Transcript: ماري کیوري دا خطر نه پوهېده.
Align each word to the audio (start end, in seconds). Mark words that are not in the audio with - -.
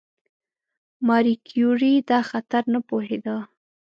ماري 1.07 1.35
کیوري 1.47 1.93
دا 2.09 2.19
خطر 2.29 2.63
نه 2.73 2.79
پوهېده. 2.87 3.37